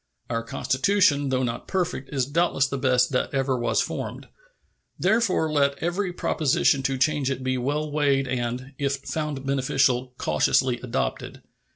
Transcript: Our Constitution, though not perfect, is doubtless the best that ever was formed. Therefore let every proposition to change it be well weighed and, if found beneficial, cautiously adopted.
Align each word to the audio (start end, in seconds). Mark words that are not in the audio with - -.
Our 0.31 0.41
Constitution, 0.41 1.29
though 1.29 1.43
not 1.43 1.67
perfect, 1.67 2.09
is 2.11 2.25
doubtless 2.25 2.65
the 2.65 2.79
best 2.79 3.11
that 3.11 3.31
ever 3.35 3.55
was 3.55 3.81
formed. 3.81 4.29
Therefore 4.97 5.51
let 5.51 5.77
every 5.77 6.11
proposition 6.11 6.81
to 6.81 6.97
change 6.97 7.29
it 7.29 7.43
be 7.43 7.55
well 7.59 7.91
weighed 7.91 8.27
and, 8.27 8.73
if 8.79 8.95
found 8.95 9.45
beneficial, 9.45 10.15
cautiously 10.17 10.79
adopted. 10.81 11.43